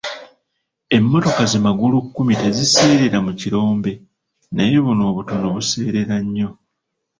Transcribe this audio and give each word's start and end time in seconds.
Emmotoka 0.97 1.43
zi 1.51 1.57
magulukkumi 1.65 2.33
teziseerera 2.41 3.17
mu 3.25 3.31
kirombe 3.39 3.91
naye 4.55 4.77
buno 4.85 5.01
obutono 5.11 5.45
buseerera 5.55 6.15
nnyo. 6.25 6.49